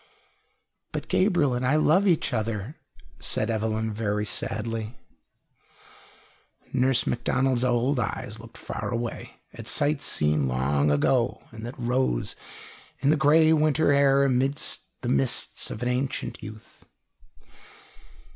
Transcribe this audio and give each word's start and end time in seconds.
"But 0.91 1.07
Gabriel 1.09 1.53
and 1.53 1.63
I 1.63 1.75
love 1.75 2.07
each 2.07 2.33
other," 2.33 2.75
said 3.19 3.51
Evelyn 3.51 3.93
very 3.93 4.25
sadly. 4.25 4.97
Nurse 6.73 7.05
Macdonald's 7.05 7.63
old 7.63 7.99
eyes 7.99 8.39
looked 8.39 8.57
far 8.57 8.89
away, 8.89 9.39
at 9.53 9.67
sights 9.67 10.05
seen 10.07 10.47
long 10.47 10.89
ago, 10.89 11.43
and 11.51 11.63
that 11.67 11.77
rose 11.77 12.35
in 13.01 13.11
the 13.11 13.15
grey 13.15 13.53
winter 13.53 13.91
air 13.91 14.23
amid 14.23 14.59
the 15.01 15.07
mists 15.09 15.69
of 15.69 15.83
an 15.83 15.89
ancient 15.89 16.41
youth. 16.41 16.83